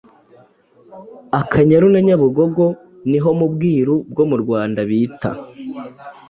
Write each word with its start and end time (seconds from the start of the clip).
Akanyaru 1.39 1.87
na 1.91 1.99
Nyabarongo 2.05 2.65
ni 3.09 3.19
ho 3.23 3.29
mu 3.39 3.47
Bwiru 3.53 3.95
bwo 4.11 4.23
mu 4.29 4.37
Rwanda 4.43 4.79
bita 4.89 5.31